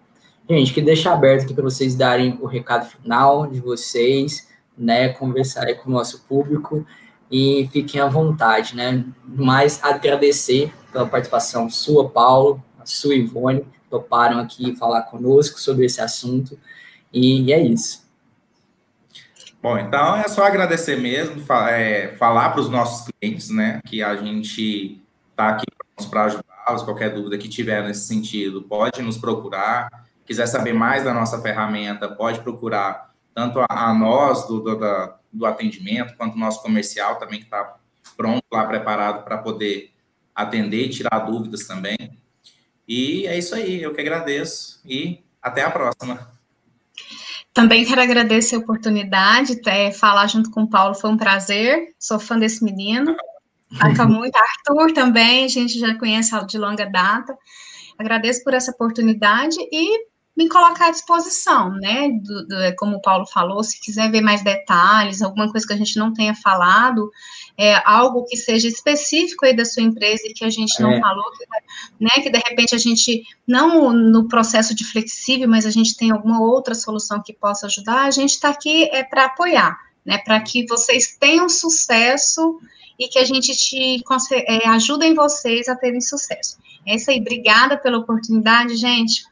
[0.48, 5.76] Gente, que deixar aberto aqui para vocês darem o recado final de vocês, né, conversarem
[5.76, 6.86] com o nosso público
[7.30, 14.38] e fiquem à vontade, né, mas agradecer pela participação sua, Paulo, a sua Ivone, toparam
[14.38, 16.58] aqui falar conosco sobre esse assunto.
[17.12, 18.06] E é isso.
[19.62, 24.14] Bom, então é só agradecer mesmo, é, falar para os nossos clientes, né, que a
[24.14, 25.66] gente está aqui
[26.08, 26.82] para ajudá-los.
[26.82, 29.88] Qualquer dúvida que tiver nesse sentido, pode nos procurar.
[30.24, 35.16] Quiser saber mais da nossa ferramenta, pode procurar tanto a, a nós do, do, da,
[35.32, 37.76] do atendimento, quanto o nosso comercial também, que está
[38.16, 39.92] pronto lá, preparado para poder
[40.34, 41.96] atender e tirar dúvidas também.
[42.86, 46.35] E é isso aí, eu que agradeço e até a próxima.
[47.56, 52.20] Também quero agradecer a oportunidade, é, falar junto com o Paulo foi um prazer, sou
[52.20, 53.16] fã desse menino.
[53.80, 54.36] Toca muito.
[54.36, 57.34] Arthur também, a gente já conhece de longa data.
[57.98, 62.10] Agradeço por essa oportunidade e me colocar à disposição, né?
[62.22, 65.76] Do, do, como o Paulo falou, se quiser ver mais detalhes, alguma coisa que a
[65.76, 67.10] gente não tenha falado,
[67.56, 71.00] é, algo que seja específico aí da sua empresa e que a gente não é.
[71.00, 71.46] falou, que,
[71.98, 72.10] né?
[72.22, 76.40] Que de repente a gente, não no processo de flexível, mas a gente tem alguma
[76.40, 80.18] outra solução que possa ajudar, a gente está aqui é, para apoiar, né?
[80.18, 82.60] Para que vocês tenham sucesso
[82.98, 86.58] e que a gente te é, ajudem vocês a terem sucesso.
[86.86, 89.24] É isso aí, obrigada pela oportunidade, gente.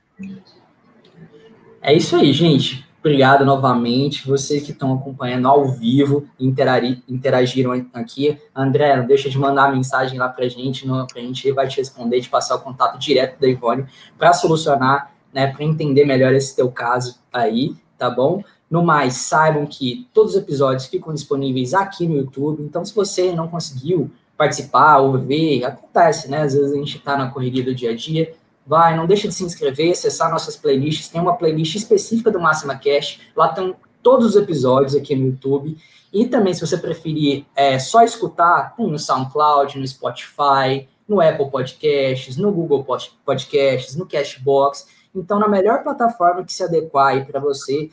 [1.86, 2.82] É isso aí, gente.
[2.98, 4.26] Obrigado novamente.
[4.26, 8.38] Vocês que estão acompanhando ao vivo, interagiram aqui.
[8.56, 11.76] André, não deixa de mandar mensagem lá para a gente, para a gente vai te
[11.76, 13.84] responder, te passar o contato direto da Ivone
[14.16, 18.42] para solucionar, né, para entender melhor esse teu caso aí, tá bom?
[18.70, 22.62] No mais, saibam que todos os episódios ficam disponíveis aqui no YouTube.
[22.62, 26.40] Então, se você não conseguiu participar ou ver, acontece, né?
[26.40, 28.32] Às vezes a gente está na correria do dia a dia
[28.66, 32.76] vai, não deixa de se inscrever, acessar nossas playlists, tem uma playlist específica do Máxima
[32.76, 35.76] Cash, lá estão todos os episódios aqui no YouTube,
[36.12, 42.36] e também, se você preferir é, só escutar, no SoundCloud, no Spotify, no Apple Podcasts,
[42.36, 42.86] no Google
[43.24, 47.90] Podcasts, no Cashbox, então, na melhor plataforma que se adequar para você,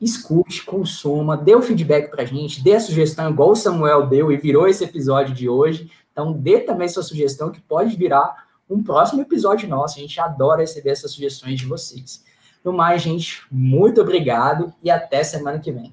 [0.00, 4.30] escute, consuma, dê o feedback para a gente, dê a sugestão, igual o Samuel deu
[4.30, 5.90] e virou esse episódio de hoje.
[6.12, 9.98] Então, dê também sua sugestão, que pode virar um próximo episódio nosso.
[9.98, 12.24] A gente adora receber essas sugestões de vocês.
[12.64, 15.92] No mais, gente, muito obrigado e até semana que vem.